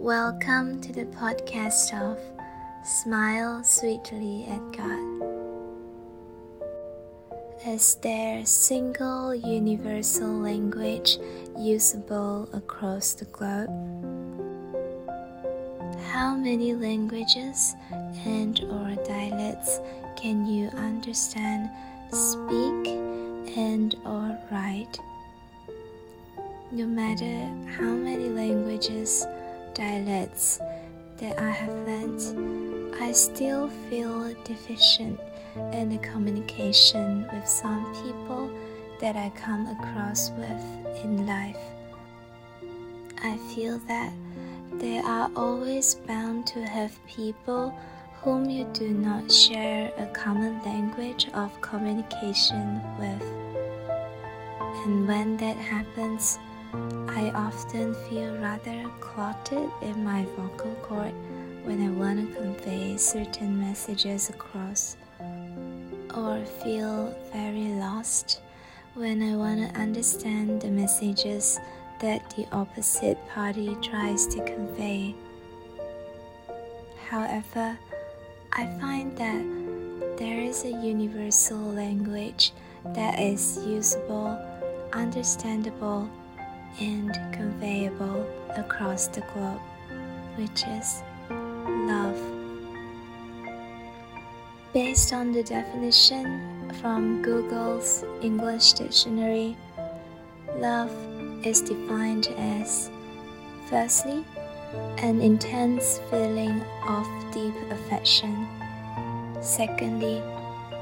Welcome 0.00 0.80
to 0.82 0.92
the 0.92 1.06
podcast 1.06 1.92
of 1.92 2.20
Smile 2.86 3.64
Sweetly 3.64 4.46
at 4.48 4.60
God. 4.70 5.26
Is 7.66 7.96
there 7.96 8.38
a 8.38 8.46
single 8.46 9.34
universal 9.34 10.28
language 10.28 11.18
usable 11.58 12.48
across 12.52 13.14
the 13.14 13.24
globe? 13.24 13.70
How 16.12 16.36
many 16.36 16.74
languages 16.74 17.74
and 18.24 18.60
or 18.70 18.94
dialects 19.04 19.80
can 20.14 20.46
you 20.46 20.68
understand, 20.76 21.70
speak, 22.12 22.86
and 23.58 23.96
or 24.06 24.38
write? 24.52 25.00
No 26.70 26.86
matter 26.86 27.50
how 27.76 27.90
many 27.90 28.28
languages, 28.28 29.26
dialects 29.78 30.58
that 31.18 31.38
I 31.38 31.50
have 31.50 31.74
learned, 31.86 32.96
I 33.00 33.12
still 33.12 33.68
feel 33.88 34.34
deficient 34.42 35.20
in 35.72 35.88
the 35.90 35.98
communication 35.98 37.28
with 37.32 37.46
some 37.46 37.86
people 38.02 38.50
that 39.00 39.14
I 39.14 39.30
come 39.36 39.68
across 39.68 40.30
with 40.30 40.62
in 41.04 41.26
life. 41.28 41.56
I 43.22 43.36
feel 43.54 43.78
that 43.86 44.12
there 44.74 45.04
are 45.04 45.30
always 45.36 45.94
bound 45.94 46.48
to 46.48 46.66
have 46.66 46.92
people 47.06 47.72
whom 48.22 48.50
you 48.50 48.64
do 48.72 48.88
not 48.88 49.30
share 49.30 49.92
a 49.96 50.06
common 50.06 50.60
language 50.64 51.28
of 51.34 51.52
communication 51.60 52.80
with. 52.98 53.22
And 54.84 55.06
when 55.06 55.36
that 55.36 55.56
happens, 55.56 56.40
I 56.74 57.32
often 57.34 57.94
feel 58.08 58.36
rather 58.36 58.90
clotted 59.00 59.70
in 59.80 60.04
my 60.04 60.26
vocal 60.36 60.74
cord 60.82 61.14
when 61.64 61.80
I 61.82 61.90
want 61.90 62.18
to 62.20 62.40
convey 62.40 62.96
certain 62.96 63.58
messages 63.58 64.28
across, 64.28 64.96
or 66.14 66.44
feel 66.62 67.14
very 67.32 67.72
lost 67.80 68.40
when 68.94 69.22
I 69.22 69.36
want 69.36 69.60
to 69.60 69.80
understand 69.80 70.60
the 70.60 70.68
messages 70.68 71.58
that 72.00 72.28
the 72.36 72.46
opposite 72.52 73.18
party 73.28 73.76
tries 73.82 74.26
to 74.26 74.44
convey. 74.44 75.14
However, 77.08 77.78
I 78.52 78.66
find 78.78 79.16
that 79.16 80.18
there 80.18 80.40
is 80.40 80.64
a 80.64 80.70
universal 80.70 81.58
language 81.58 82.52
that 82.94 83.18
is 83.18 83.58
usable, 83.64 84.38
understandable, 84.92 86.10
and 86.80 87.12
conveyable 87.32 88.26
across 88.56 89.08
the 89.08 89.20
globe, 89.32 89.60
which 90.36 90.62
is 90.66 91.02
love. 91.68 92.18
Based 94.72 95.12
on 95.12 95.32
the 95.32 95.42
definition 95.42 96.70
from 96.80 97.22
Google's 97.22 98.04
English 98.20 98.74
Dictionary, 98.74 99.56
love 100.56 100.92
is 101.44 101.60
defined 101.60 102.28
as 102.36 102.90
firstly, 103.68 104.24
an 104.98 105.20
intense 105.20 106.00
feeling 106.10 106.60
of 106.86 107.06
deep 107.32 107.54
affection, 107.70 108.46
secondly, 109.40 110.22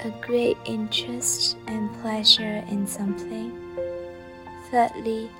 a 0.05 0.13
great 0.21 0.57
interest 0.65 1.57
and 1.67 1.93
pleasure 2.01 2.65
in 2.71 2.87
something, 2.87 3.53
thirdly, 4.71 5.31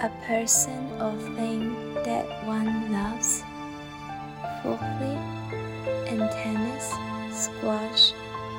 a 0.00 0.10
person 0.26 0.90
or 1.00 1.12
thing 1.36 1.94
that 2.04 2.26
one 2.46 2.92
loves. 2.92 3.42
Fourthly, 4.62 5.16
in 6.08 6.18
tennis, 6.30 6.92
squash, 7.30 8.12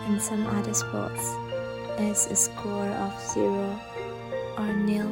and 0.08 0.22
some 0.22 0.46
other 0.48 0.74
sports, 0.74 1.34
is 2.00 2.28
a 2.28 2.36
score 2.36 2.88
of 2.88 3.14
zero 3.30 3.80
or 4.58 4.74
nil. 4.74 5.12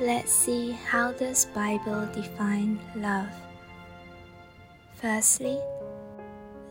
Let's 0.00 0.32
see 0.32 0.72
how 0.72 1.12
does 1.12 1.46
Bible 1.46 2.08
define 2.12 2.78
love. 2.96 3.30
Firstly, 4.94 5.58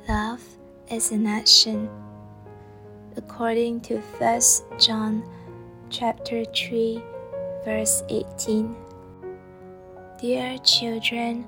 love 0.08 0.42
is 0.92 1.12
an 1.12 1.26
action. 1.26 1.90
According 3.16 3.82
to 3.82 3.98
1 3.98 4.42
John 4.80 5.24
chapter 5.94 6.44
3 6.44 7.00
verse 7.64 8.02
18. 8.10 8.76
Dear 10.20 10.58
children, 10.66 11.48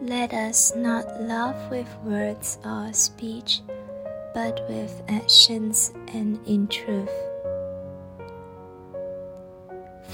let 0.00 0.32
us 0.32 0.72
not 0.76 1.20
love 1.20 1.58
with 1.68 1.88
words 2.04 2.58
or 2.64 2.92
speech, 2.92 3.62
but 4.32 4.64
with 4.68 5.02
actions 5.08 5.92
and 6.14 6.38
in 6.46 6.68
truth. 6.68 7.10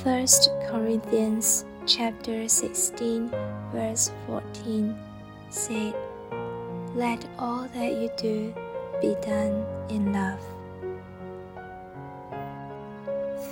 1 0.02 0.26
Corinthians 0.66 1.66
chapter 1.86 2.48
16 2.48 3.30
verse 3.70 4.10
14 4.26 4.98
said, 5.50 5.94
Let 6.94 7.22
all 7.38 7.68
that 7.74 7.92
you 7.92 8.10
do 8.16 8.54
be 9.02 9.14
done 9.20 9.66
in 9.90 10.10
love. 10.14 10.40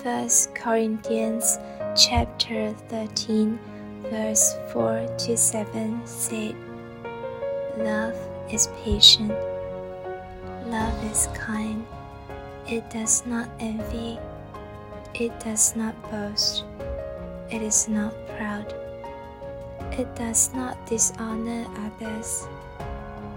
1 0.02 0.30
Corinthians 0.54 1.58
chapter 1.94 2.72
13 2.88 3.58
verse 4.04 4.56
4 4.72 5.06
to 5.18 5.36
7 5.36 6.00
said, 6.06 6.56
Love 7.76 8.16
is 8.50 8.70
patient. 8.82 9.30
Love 10.68 11.12
is 11.12 11.28
kind. 11.34 11.84
It 12.66 12.88
does 12.88 13.26
not 13.26 13.50
envy. 13.60 14.18
It 15.12 15.38
does 15.38 15.76
not 15.76 15.94
boast. 16.10 16.64
It 17.50 17.60
is 17.60 17.86
not 17.86 18.14
proud. 18.38 18.72
It 19.92 20.08
does 20.16 20.50
not 20.54 20.86
dishonor 20.86 21.66
others. 21.76 22.48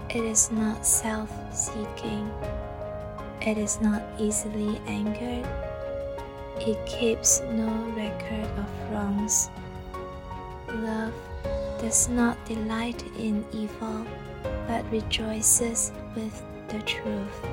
It 0.08 0.24
is 0.24 0.50
not 0.50 0.86
self 0.86 1.28
seeking. 1.52 2.30
It 3.42 3.58
is 3.58 3.82
not 3.82 4.02
easily 4.18 4.80
angered 4.86 5.46
it 6.60 6.84
keeps 6.86 7.40
no 7.52 7.68
record 7.96 8.48
of 8.58 8.90
wrongs. 8.90 9.50
Love 10.68 11.12
does 11.80 12.08
not 12.08 12.42
delight 12.46 13.02
in 13.18 13.44
evil, 13.52 14.06
but 14.66 14.84
rejoices 14.90 15.92
with 16.14 16.42
the 16.68 16.80
truth. 16.80 17.46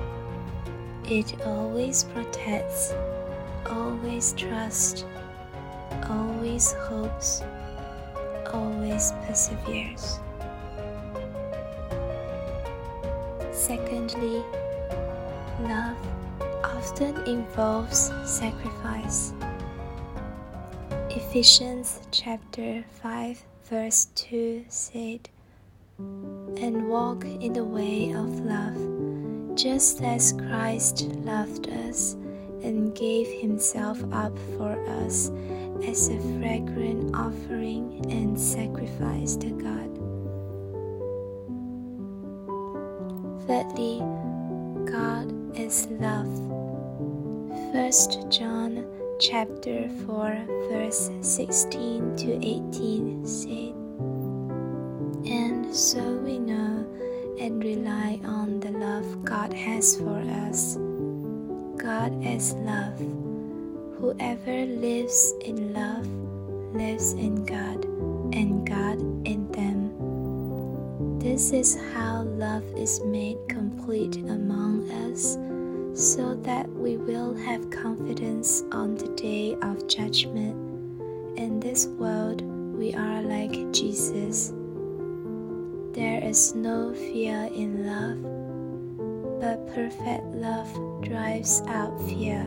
It 1.05 1.41
always 1.45 2.05
protects, 2.05 2.93
always 3.65 4.33
trusts, 4.33 5.05
always 6.09 6.71
hopes, 6.73 7.41
always 8.53 9.11
perseveres. 9.25 10.19
Secondly, 13.51 14.43
love 15.61 15.97
often 16.81 17.15
involves 17.27 18.11
sacrifice. 18.25 19.33
Ephesians 21.11 22.01
chapter 22.09 22.83
5 23.03 23.43
verse 23.69 24.05
2 24.15 24.65
said, 24.67 25.29
And 25.99 26.89
walk 26.89 27.23
in 27.23 27.53
the 27.53 27.63
way 27.63 28.11
of 28.13 28.39
love, 28.39 29.55
just 29.55 30.01
as 30.01 30.33
Christ 30.33 31.03
loved 31.23 31.69
us 31.69 32.13
and 32.63 32.95
gave 32.95 33.27
himself 33.27 34.01
up 34.11 34.35
for 34.57 34.73
us 35.03 35.29
as 35.85 36.09
a 36.09 36.19
fragrant 36.39 37.15
offering 37.15 38.03
and 38.09 38.39
sacrifice 38.39 39.35
to 39.35 39.49
God. 39.51 39.89
Thirdly, 43.45 43.99
God 44.91 45.29
is 45.55 45.85
love. 45.99 46.60
1 47.71 48.29
John 48.29 48.85
chapter 49.17 49.87
4 50.05 50.45
verse 50.69 51.09
16 51.21 52.17
to 52.17 52.33
18 52.45 53.25
said, 53.25 53.73
And 55.25 55.73
so 55.73 56.01
we 56.17 56.37
know 56.37 56.85
and 57.39 57.63
rely 57.63 58.19
on 58.25 58.59
the 58.59 58.71
love 58.71 59.23
God 59.23 59.53
has 59.53 59.95
for 59.95 60.19
us. 60.43 60.75
God 61.77 62.11
is 62.25 62.51
love. 62.55 62.99
Whoever 64.01 64.65
lives 64.65 65.33
in 65.39 65.71
love 65.71 66.05
lives 66.75 67.13
in 67.13 67.45
God 67.45 67.85
and 68.35 68.67
God 68.67 68.99
in 69.25 69.49
them. 69.53 71.19
This 71.19 71.53
is 71.53 71.79
how 71.93 72.23
love 72.23 72.65
is 72.75 72.99
made 73.05 73.37
complete 73.47 74.17
among 74.17 74.91
us 75.07 75.37
so 75.93 76.35
that 76.35 76.69
we 76.69 76.97
will 76.97 77.35
have 77.35 77.69
confidence 77.69 78.63
on 78.71 78.95
the 78.95 79.09
day 79.09 79.55
of 79.61 79.87
judgment. 79.87 80.55
In 81.37 81.59
this 81.59 81.87
world, 81.87 82.41
we 82.41 82.93
are 82.93 83.21
like 83.21 83.51
Jesus. 83.73 84.53
There 85.93 86.23
is 86.23 86.55
no 86.55 86.93
fear 86.93 87.49
in 87.53 87.85
love, 87.85 89.41
but 89.41 89.67
perfect 89.75 90.23
love 90.35 90.71
drives 91.01 91.61
out 91.67 91.99
fear 92.07 92.43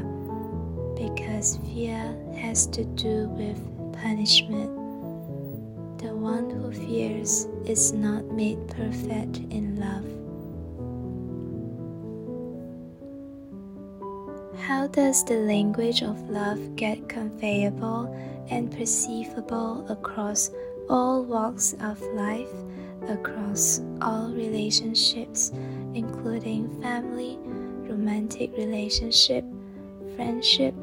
because 0.97 1.59
fear 1.73 2.17
has 2.37 2.67
to 2.69 2.85
do 2.85 3.29
with 3.31 3.59
punishment. 3.93 4.71
The 5.99 6.15
one 6.15 6.49
who 6.51 6.73
fears 6.73 7.47
is 7.67 7.93
not 7.93 8.25
made 8.27 8.67
perfect 8.69 9.39
in 9.51 9.77
love. 9.79 10.24
How 14.59 14.87
does 14.87 15.25
the 15.25 15.37
language 15.37 16.03
of 16.03 16.31
love 16.31 16.77
get 16.77 17.09
conveyable 17.09 18.09
and 18.51 18.71
perceivable 18.71 19.85
across 19.91 20.51
all 20.89 21.23
walks 21.25 21.75
of 21.81 22.01
life, 22.15 22.53
across 23.09 23.81
all 24.01 24.31
relationships, 24.31 25.53
including 25.95 26.81
family, 26.81 27.39
romantic 27.89 28.57
relationship, 28.57 29.45
friendship, 30.17 30.75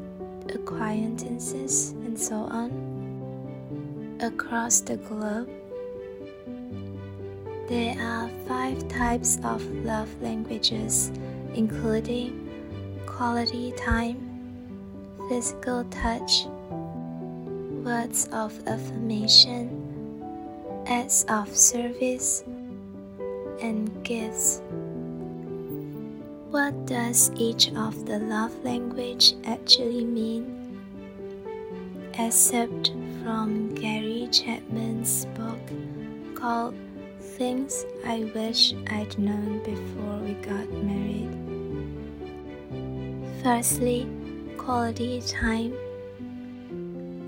acquaintances, 0.48 1.92
and 2.04 2.18
so 2.18 2.36
on? 2.36 2.70
Across 4.20 4.82
the 4.82 4.96
globe, 4.98 5.50
there 7.68 7.96
are 8.00 8.30
five 8.46 8.86
types 8.88 9.38
of 9.42 9.64
love 9.84 10.08
languages, 10.22 11.10
including 11.54 12.41
quality 13.22 13.70
time, 13.76 14.18
physical 15.28 15.84
touch, 15.94 16.46
words 17.86 18.28
of 18.32 18.52
affirmation, 18.66 19.70
acts 20.88 21.24
of 21.28 21.46
service, 21.56 22.42
and 23.62 23.86
gifts. 24.02 24.60
What 26.50 26.74
does 26.86 27.30
each 27.36 27.70
of 27.74 28.06
the 28.06 28.18
love 28.18 28.52
language 28.64 29.34
actually 29.44 30.04
mean? 30.04 30.82
Except 32.18 32.90
from 33.22 33.72
Gary 33.76 34.26
Chapman's 34.32 35.26
book 35.38 35.62
called 36.34 36.74
Things 37.20 37.86
I 38.04 38.24
Wish 38.34 38.74
I'd 38.88 39.16
Known 39.16 39.62
Before 39.62 40.18
We 40.26 40.32
Got 40.42 40.68
Married. 40.82 41.41
Firstly, 43.42 44.06
quality 44.56 45.20
time. 45.22 45.74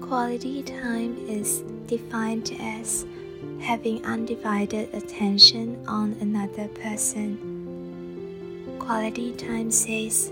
Quality 0.00 0.62
time 0.62 1.18
is 1.28 1.64
defined 1.88 2.56
as 2.60 3.04
having 3.60 4.04
undivided 4.06 4.94
attention 4.94 5.84
on 5.88 6.12
another 6.20 6.68
person. 6.68 7.36
Quality 8.78 9.32
time 9.32 9.72
says, 9.72 10.30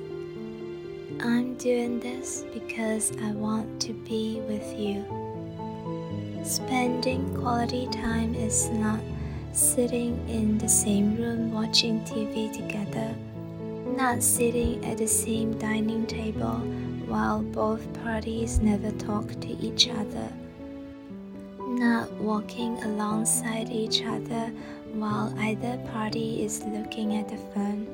I'm 1.18 1.56
doing 1.56 1.98
this 1.98 2.44
because 2.54 3.10
I 3.20 3.32
want 3.32 3.82
to 3.82 3.92
be 3.92 4.40
with 4.46 4.78
you. 4.78 5.04
Spending 6.44 7.34
quality 7.34 7.88
time 7.88 8.36
is 8.36 8.68
not 8.68 9.00
sitting 9.52 10.16
in 10.28 10.58
the 10.58 10.68
same 10.68 11.16
room 11.16 11.52
watching 11.52 11.98
TV 12.02 12.52
together 12.52 13.16
not 14.02 14.20
sitting 14.20 14.84
at 14.84 14.98
the 14.98 15.06
same 15.06 15.56
dining 15.58 16.04
table 16.08 16.58
while 17.06 17.40
both 17.40 17.84
parties 18.02 18.58
never 18.58 18.90
talk 18.98 19.28
to 19.40 19.50
each 19.66 19.88
other, 19.88 20.28
not 21.60 22.10
walking 22.14 22.82
alongside 22.82 23.70
each 23.70 24.02
other 24.02 24.50
while 24.94 25.32
either 25.38 25.76
party 25.92 26.42
is 26.42 26.64
looking 26.64 27.14
at 27.14 27.28
the 27.28 27.36
phone. 27.54 27.86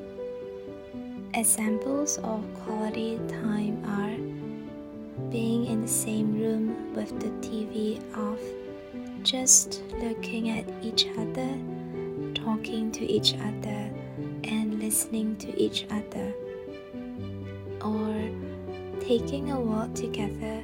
Examples 1.35 2.17
of 2.23 2.43
quality 2.63 3.19
time 3.43 3.77
are 3.99 4.17
being 5.29 5.67
in 5.67 5.83
the 5.83 5.95
same 6.05 6.33
room 6.41 6.91
with 6.95 7.11
the 7.19 7.29
TV 7.47 8.01
off, 8.17 8.41
just 9.21 9.83
looking 10.01 10.49
at 10.49 10.65
each 10.81 11.05
other, 11.19 11.51
talking 12.33 12.91
to 12.91 13.05
each 13.05 13.35
other 13.35 13.98
listening 14.89 15.35
to 15.35 15.55
each 15.55 15.85
other, 15.91 16.33
or 17.85 18.09
taking 18.99 19.51
a 19.51 19.59
walk 19.59 19.93
together 19.93 20.63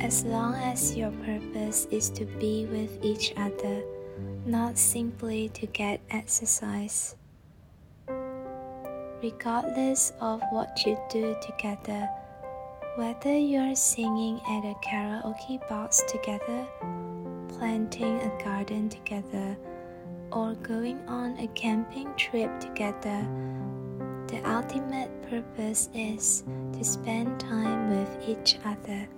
as 0.00 0.24
long 0.24 0.52
as 0.54 0.96
your 0.96 1.12
purpose 1.24 1.86
is 1.92 2.10
to 2.10 2.24
be 2.42 2.66
with 2.66 2.98
each 3.04 3.32
other, 3.36 3.84
not 4.46 4.76
simply 4.76 5.48
to 5.50 5.64
get 5.66 6.00
exercise. 6.10 7.14
Regardless 9.22 10.12
of 10.20 10.42
what 10.50 10.84
you 10.84 10.98
do 11.08 11.36
together, 11.40 12.02
whether 12.96 13.38
you're 13.38 13.76
singing 13.76 14.40
at 14.40 14.64
a 14.64 14.74
karaoke 14.82 15.60
box 15.68 16.02
together, 16.08 16.66
planting 17.56 18.18
a 18.18 18.42
garden 18.42 18.88
together, 18.88 19.56
or 20.32 20.54
going 20.62 20.98
on 21.08 21.36
a 21.38 21.46
camping 21.48 22.14
trip 22.16 22.50
together, 22.60 23.26
the 24.28 24.40
ultimate 24.44 25.10
purpose 25.30 25.88
is 25.94 26.44
to 26.72 26.84
spend 26.84 27.38
time 27.38 27.90
with 27.90 28.28
each 28.28 28.58
other. 28.64 29.08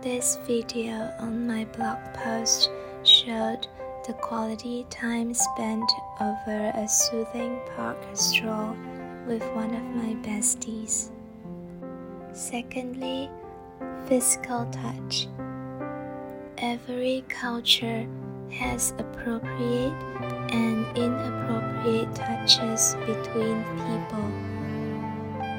This 0.00 0.38
video 0.46 1.12
on 1.20 1.46
my 1.46 1.64
blog 1.66 1.98
post 2.14 2.70
showed 3.04 3.66
the 4.06 4.14
quality 4.14 4.84
time 4.90 5.32
spent 5.32 5.90
over 6.20 6.72
a 6.74 6.88
soothing 6.88 7.60
park 7.76 7.98
stroll 8.14 8.76
with 9.26 9.44
one 9.54 9.72
of 9.72 9.84
my 9.94 10.14
besties. 10.22 11.10
Secondly, 12.32 13.30
physical 14.06 14.66
touch. 14.72 15.28
Every 16.58 17.24
culture 17.28 18.06
has 18.52 18.92
appropriate 18.98 19.94
and 20.52 20.86
inappropriate 20.96 22.14
touches 22.14 22.94
between 23.06 23.64
people. 23.76 24.30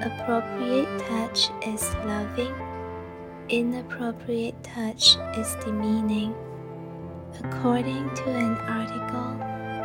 Appropriate 0.04 1.00
touch 1.08 1.50
is 1.66 1.84
loving, 2.06 2.54
inappropriate 3.50 4.62
touch 4.64 5.18
is 5.38 5.56
demeaning. 5.64 6.36
According 7.44 8.14
to 8.16 8.30
an 8.30 8.56
article 8.58 9.42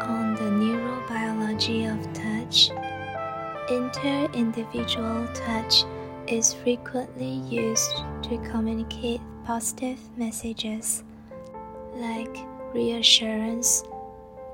on 0.08 0.34
the 0.34 0.50
neurobiology 0.60 1.90
of 1.90 2.12
touch, 2.12 2.70
inter-individual 3.70 5.26
touch 5.34 5.84
is 6.26 6.52
frequently 6.52 7.40
used 7.48 7.96
to 8.22 8.36
communicate 8.50 9.20
positive 9.44 9.98
messages 10.18 11.04
like 11.94 12.36
reassurance, 12.72 13.84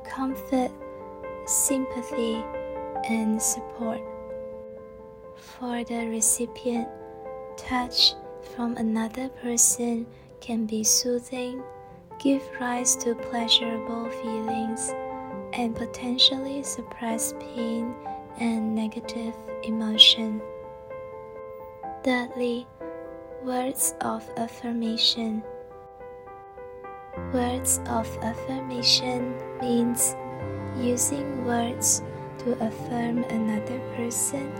comfort, 0.04 0.71
sympathy, 1.47 2.42
and 3.09 3.40
support. 3.40 4.00
For 5.37 5.85
the 5.85 6.09
recipient, 6.09 6.88
touch 7.56 8.14
from 8.54 8.76
another 8.76 9.28
person 9.28 10.06
can 10.40 10.66
be 10.66 10.85
soothing, 10.85 11.62
give 12.18 12.42
rise 12.61 12.97
to 12.97 13.14
pleasurable 13.14 14.09
feelings, 14.23 14.92
and 15.52 15.75
potentially 15.75 16.62
suppress 16.62 17.35
pain 17.40 17.94
and 18.38 18.75
negative 18.75 19.35
emotion. 19.62 20.40
Thirdly, 22.02 22.66
words 23.42 23.94
of 24.00 24.28
affirmation. 24.37 25.42
Words 27.33 27.80
of 27.87 28.06
affirmation 28.23 29.35
means 29.61 30.16
using 30.76 31.44
words 31.44 32.02
to 32.38 32.52
affirm 32.64 33.25
another 33.25 33.78
person, 33.97 34.52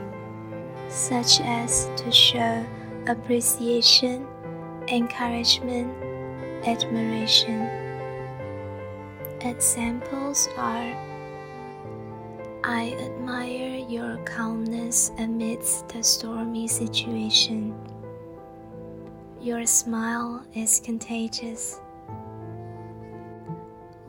such 0.89 1.41
as 1.41 1.91
to 1.97 2.11
show 2.13 2.65
appreciation, 3.07 4.27
encouragement, 4.89 5.93
admiration. 6.67 7.63
Examples 9.41 10.49
are 10.57 10.95
I 12.67 12.97
admire 12.99 13.85
your 13.89 14.17
calmness 14.25 15.13
amidst 15.19 15.89
the 15.91 16.03
stormy 16.03 16.67
situation. 16.67 17.75
Your 19.39 19.67
smile 19.67 20.47
is 20.55 20.81
contagious. 20.81 21.79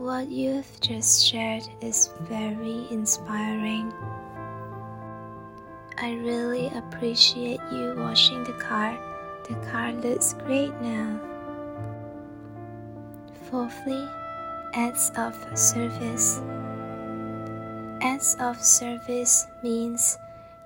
What 0.05 0.29
you've 0.29 0.69
just 0.81 1.25
shared 1.25 1.63
is 1.81 2.11
very 2.29 2.85
inspiring. 2.91 3.91
I 5.97 6.13
really 6.21 6.67
appreciate 6.67 7.59
you 7.71 7.95
washing 7.97 8.43
the 8.43 8.53
car. 8.53 8.99
The 9.49 9.55
car 9.71 9.93
looks 9.93 10.33
great 10.45 10.79
now. 10.79 11.19
Fourthly, 13.49 14.07
acts 14.75 15.09
of 15.17 15.33
service. 15.57 16.39
Acts 18.03 18.35
of 18.39 18.63
service 18.63 19.47
means 19.63 20.19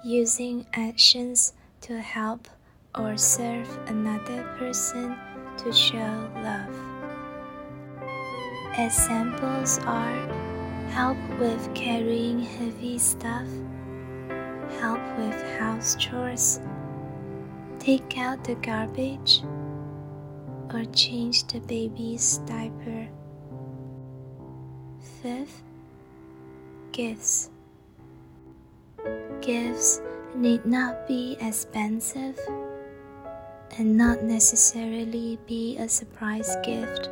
using 0.04 0.66
actions 0.74 1.54
to 1.88 1.98
help 2.02 2.50
or 2.94 3.16
serve 3.16 3.70
another 3.88 4.44
person 4.60 5.16
to 5.60 5.72
show 5.72 6.30
love. 6.44 6.99
Examples 8.78 9.80
are 9.80 10.28
help 10.92 11.18
with 11.40 11.74
carrying 11.74 12.40
heavy 12.40 12.98
stuff, 12.98 13.48
help 14.80 15.02
with 15.18 15.60
house 15.60 15.96
chores, 15.96 16.60
take 17.80 18.18
out 18.18 18.44
the 18.44 18.56
garbage, 18.56 19.42
or 20.74 20.86
change 20.94 21.46
the 21.48 21.60
baby's 21.62 22.38
diaper. 22.46 23.08
Fifth, 25.22 25.64
gifts. 26.92 27.50
Gifts 29.42 30.02
need 30.36 30.66
not 30.66 31.08
be 31.08 31.38
expensive 31.42 32.40
and 33.78 33.98
not 33.98 34.24
necessarily 34.24 35.38
be 35.48 35.78
a 35.78 35.90
surprise 35.90 36.56
gift. 36.64 37.10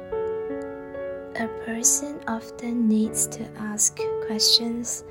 A 1.39 1.47
person 1.65 2.19
often 2.27 2.87
needs 2.89 3.27
to 3.27 3.45
ask 3.59 3.99
questions 4.25 5.03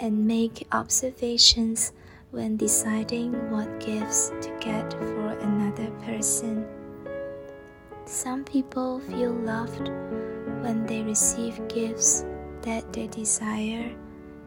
and 0.00 0.26
make 0.26 0.66
observations 0.72 1.92
when 2.30 2.56
deciding 2.56 3.50
what 3.50 3.78
gifts 3.78 4.30
to 4.40 4.56
get 4.58 4.90
for 4.94 5.36
another 5.38 5.90
person. 6.06 6.66
Some 8.06 8.42
people 8.42 9.00
feel 9.00 9.32
loved 9.32 9.90
when 10.62 10.86
they 10.86 11.02
receive 11.02 11.68
gifts 11.68 12.24
that 12.62 12.90
they 12.94 13.08
desire, 13.08 13.94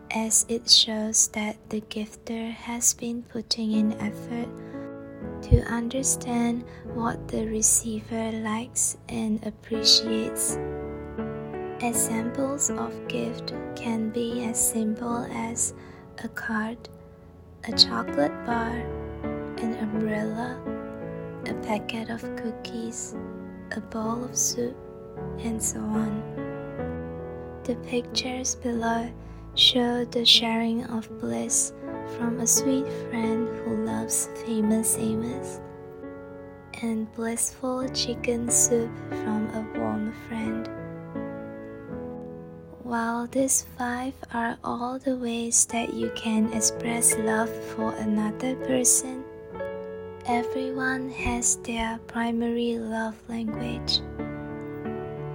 as 0.10 0.48
it 0.50 0.68
shows 0.68 1.28
that 1.34 1.58
the 1.70 1.82
gifter 1.82 2.52
has 2.54 2.96
been 2.96 3.22
putting 3.22 3.74
in 3.74 3.94
effort 4.02 4.50
to 5.44 5.62
understand 5.72 6.64
what 6.96 7.28
the 7.28 7.46
receiver 7.46 8.32
likes 8.32 8.98
and 9.10 9.46
appreciates. 9.46 10.58
Examples 11.82 12.70
of 12.72 13.08
gift 13.08 13.54
can 13.74 14.10
be 14.10 14.44
as 14.44 14.60
simple 14.60 15.26
as 15.32 15.74
a 16.22 16.28
card, 16.28 16.78
a 17.70 17.72
chocolate 17.72 18.34
bar, 18.46 18.76
an 19.60 19.76
umbrella, 19.76 20.60
a 21.48 21.54
packet 21.66 22.10
of 22.10 22.22
cookies, 22.36 23.16
a 23.72 23.80
bowl 23.80 24.26
of 24.26 24.36
soup, 24.36 24.76
and 25.40 25.64
so 25.64 25.80
on. 25.80 26.22
The 27.64 27.76
pictures 27.88 28.56
below 28.56 29.10
show 29.56 30.04
the 30.04 30.26
sharing 30.26 30.84
of 30.84 31.08
bliss 31.22 31.72
from 32.18 32.42
a 32.42 32.48
sweet 32.48 32.88
friend 33.10 33.48
who 33.64 33.86
loves 33.86 34.28
famous 34.46 34.98
Amos, 35.00 35.62
and 36.82 37.10
blissful 37.14 37.88
chicken 37.90 38.50
soup 38.50 38.92
from 39.08 39.48
a 39.56 39.80
warm 39.80 40.14
friend. 40.28 40.69
While 42.90 43.28
these 43.28 43.68
five 43.78 44.16
are 44.34 44.58
all 44.64 44.98
the 44.98 45.16
ways 45.16 45.64
that 45.66 45.94
you 45.94 46.12
can 46.16 46.52
express 46.52 47.16
love 47.20 47.52
for 47.76 47.94
another 47.94 48.56
person, 48.66 49.24
everyone 50.26 51.12
has 51.12 51.58
their 51.58 52.00
primary 52.08 52.80
love 52.80 53.14
language. 53.30 54.00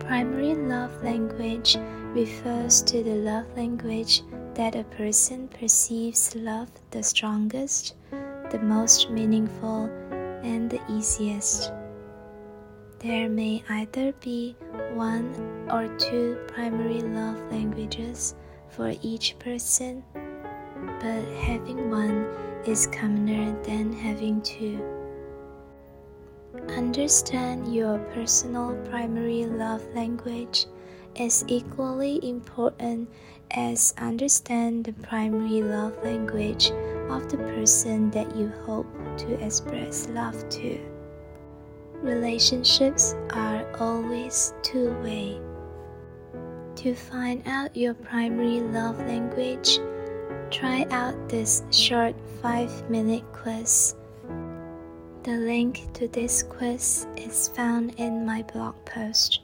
Primary 0.00 0.56
love 0.56 1.00
language 1.04 1.76
refers 2.10 2.82
to 2.90 3.04
the 3.04 3.22
love 3.22 3.46
language 3.56 4.22
that 4.54 4.74
a 4.74 4.82
person 4.98 5.46
perceives 5.46 6.34
love 6.34 6.70
the 6.90 7.04
strongest, 7.04 7.94
the 8.50 8.58
most 8.64 9.10
meaningful, 9.10 9.84
and 10.42 10.68
the 10.68 10.80
easiest. 10.90 11.70
There 13.04 13.28
may 13.28 13.62
either 13.68 14.14
be 14.22 14.56
one 14.94 15.28
or 15.70 15.94
two 15.98 16.38
primary 16.48 17.02
love 17.02 17.36
languages 17.52 18.34
for 18.70 18.94
each 19.02 19.38
person, 19.38 20.02
but 20.14 21.22
having 21.44 21.90
one 21.90 22.24
is 22.64 22.86
commoner 22.86 23.62
than 23.62 23.92
having 23.92 24.40
two. 24.40 24.80
Understand 26.70 27.74
your 27.74 27.98
personal 28.14 28.74
primary 28.88 29.44
love 29.44 29.84
language 29.94 30.64
is 31.14 31.44
equally 31.46 32.26
important 32.26 33.10
as 33.50 33.92
understand 33.98 34.84
the 34.84 34.94
primary 34.94 35.60
love 35.60 35.92
language 36.02 36.70
of 37.10 37.28
the 37.28 37.36
person 37.36 38.10
that 38.12 38.34
you 38.34 38.48
hope 38.64 38.86
to 39.18 39.34
express 39.44 40.08
love 40.08 40.48
to. 40.48 40.93
Relationships 42.04 43.14
are 43.32 43.64
always 43.80 44.52
two 44.62 44.92
way. 45.02 45.40
To 46.76 46.94
find 46.94 47.42
out 47.46 47.74
your 47.74 47.94
primary 47.94 48.60
love 48.60 48.98
language, 48.98 49.78
try 50.50 50.86
out 50.90 51.30
this 51.30 51.62
short 51.70 52.14
5 52.42 52.90
minute 52.90 53.24
quiz. 53.32 53.96
The 55.22 55.38
link 55.38 55.94
to 55.94 56.06
this 56.08 56.42
quiz 56.42 57.06
is 57.16 57.48
found 57.48 57.94
in 57.94 58.26
my 58.26 58.42
blog 58.52 58.74
post. 58.84 59.40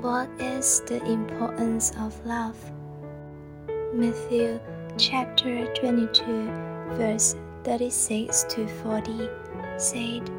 What 0.00 0.28
is 0.38 0.82
the 0.86 1.04
importance 1.04 1.90
of 1.98 2.24
love? 2.24 2.56
Matthew 3.92 4.60
chapter 4.96 5.74
22, 5.74 6.22
verse 6.94 7.34
36 7.64 8.44
to 8.44 8.68
40 8.68 9.41
said, 9.82 10.30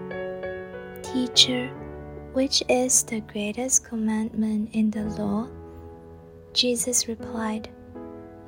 Teacher, 1.04 1.68
which 2.32 2.64
is 2.70 3.04
the 3.04 3.22
greatest 3.22 3.86
commandment 3.86 4.70
in 4.74 4.90
the 4.90 5.04
law? 5.04 5.48
Jesus 6.54 7.08
replied, 7.08 7.70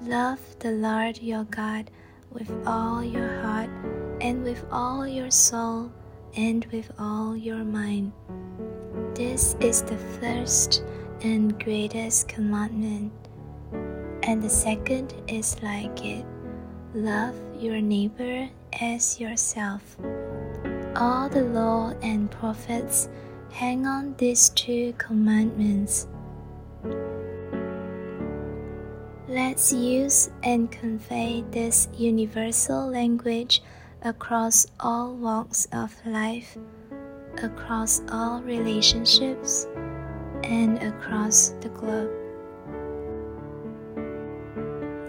Love 0.03 0.39
the 0.59 0.71
Lord 0.71 1.17
your 1.17 1.43
God 1.45 1.91
with 2.31 2.51
all 2.65 3.03
your 3.03 3.41
heart, 3.41 3.69
and 4.21 4.43
with 4.43 4.63
all 4.71 5.05
your 5.07 5.31
soul, 5.31 5.91
and 6.35 6.65
with 6.71 6.91
all 6.97 7.35
your 7.35 7.63
mind. 7.63 8.11
This 9.13 9.55
is 9.59 9.81
the 9.81 9.97
first 10.19 10.83
and 11.21 11.57
greatest 11.63 12.27
commandment. 12.27 13.11
And 14.23 14.41
the 14.41 14.49
second 14.49 15.13
is 15.27 15.61
like 15.61 16.05
it 16.05 16.25
love 16.93 17.35
your 17.59 17.81
neighbor 17.81 18.49
as 18.81 19.19
yourself. 19.19 19.97
All 20.95 21.27
the 21.27 21.43
law 21.43 21.93
and 22.01 22.31
prophets 22.31 23.09
hang 23.51 23.85
on 23.85 24.15
these 24.17 24.47
two 24.49 24.93
commandments. 24.97 26.07
Let's 29.27 29.73
use 29.73 30.29
and 30.43 30.71
convey 30.71 31.43
this 31.51 31.89
universal 31.97 32.87
language 32.87 33.61
across 34.03 34.67
all 34.79 35.15
walks 35.15 35.67
of 35.73 35.93
life, 36.05 36.57
across 37.43 38.01
all 38.09 38.41
relationships, 38.43 39.67
and 40.43 40.81
across 40.81 41.49
the 41.59 41.69
globe. 41.69 42.11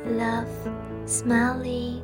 Love, 0.06 0.48
Smiley 1.04 2.02